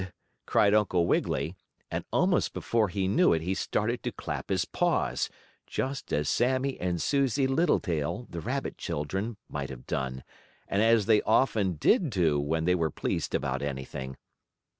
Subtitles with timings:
[0.47, 1.55] cried Uncle Wiggily,
[1.91, 5.29] and almost before he knew it he started to clap his paws,
[5.67, 10.23] just as Sammie and Susie Littletail, the rabbit children, might have done,
[10.67, 14.17] and as they often did do when they were pleased about anything.